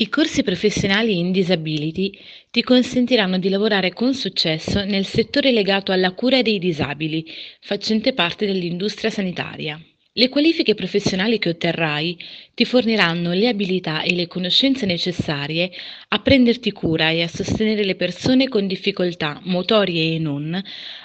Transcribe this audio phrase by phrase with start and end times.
[0.00, 2.10] I corsi professionali in disability
[2.50, 7.26] ti consentiranno di lavorare con successo nel settore legato alla cura dei disabili,
[7.60, 9.78] facente parte dell'industria sanitaria.
[10.14, 12.16] Le qualifiche professionali che otterrai
[12.54, 15.70] ti forniranno le abilità e le conoscenze necessarie
[16.08, 20.58] a prenderti cura e a sostenere le persone con difficoltà motorie e non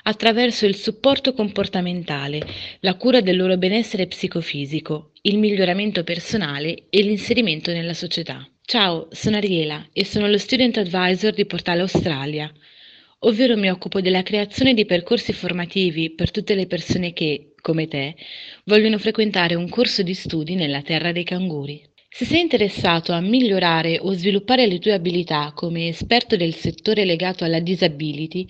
[0.04, 2.40] attraverso il supporto comportamentale,
[2.80, 8.50] la cura del loro benessere psicofisico, il miglioramento personale e l'inserimento nella società.
[8.68, 12.52] Ciao, sono Ariela e sono lo Student Advisor di Portale Australia,
[13.20, 18.16] ovvero mi occupo della creazione di percorsi formativi per tutte le persone che, come te,
[18.64, 21.80] vogliono frequentare un corso di studi nella terra dei canguri.
[22.10, 27.44] Se sei interessato a migliorare o sviluppare le tue abilità come esperto del settore legato
[27.44, 28.48] alla disability,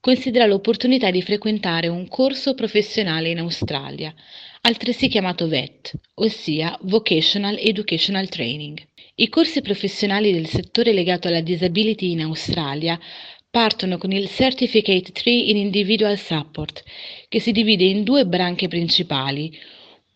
[0.00, 4.14] considera l'opportunità di frequentare un corso professionale in Australia,
[4.62, 8.88] altresì chiamato VET, ossia Vocational Educational Training.
[9.20, 12.98] I corsi professionali del settore legato alla disability in Australia
[13.50, 16.82] partono con il Certificate 3 in Individual Support,
[17.28, 19.52] che si divide in due branche principali,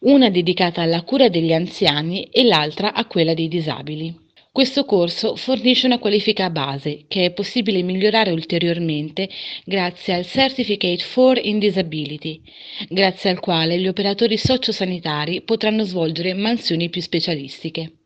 [0.04, 4.10] una dedicata alla cura degli anziani e l'altra a quella dei disabili.
[4.50, 9.28] Questo corso fornisce una qualifica base che è possibile migliorare ulteriormente
[9.66, 12.40] grazie al Certificate 4 in Disability,
[12.88, 17.98] grazie al quale gli operatori sociosanitari potranno svolgere mansioni più specialistiche.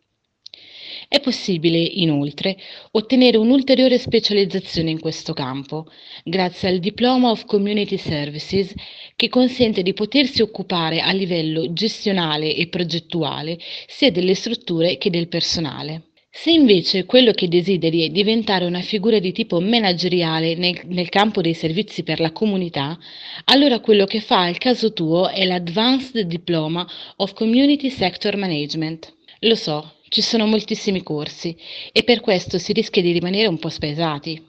[1.10, 2.58] È possibile, inoltre,
[2.90, 5.86] ottenere un'ulteriore specializzazione in questo campo,
[6.22, 8.74] grazie al Diploma of Community Services,
[9.16, 15.28] che consente di potersi occupare a livello gestionale e progettuale sia delle strutture che del
[15.28, 16.08] personale.
[16.30, 21.40] Se invece quello che desideri è diventare una figura di tipo manageriale nel, nel, campo
[21.40, 22.98] dei servizi per la comunità,
[23.44, 26.86] allora quello che fa al caso tuo è l'Advanced Diploma
[27.16, 29.16] of Community Sector Management.
[29.40, 31.56] Lo so, ci sono moltissimi corsi
[31.92, 34.42] e per questo si rischia di rimanere un po' spesati.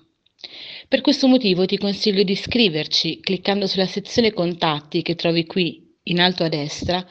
[0.88, 6.20] Per questo motivo ti consiglio di iscriverci cliccando sulla sezione contatti che trovi qui in
[6.20, 7.06] alto a destra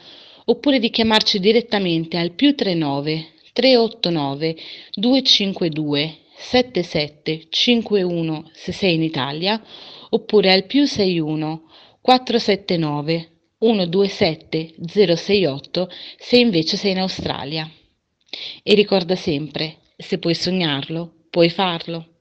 [0.45, 4.55] oppure di chiamarci direttamente al più 39 389
[4.95, 9.61] 252 77 51 se sei in Italia
[10.09, 11.63] oppure al più 61
[12.01, 17.69] 479 127 068 se invece sei in Australia.
[18.63, 22.18] E ricorda sempre, se puoi sognarlo, puoi farlo.